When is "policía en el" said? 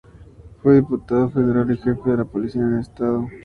2.25-2.79